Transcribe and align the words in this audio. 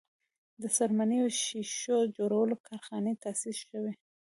د 0.61 0.63
څرمنې 0.75 1.17
او 1.23 1.29
ښیښو 1.43 1.97
جوړولو 2.17 2.55
کارخانې 2.67 3.13
تاسیس 3.23 3.57
شوې. 3.69 3.93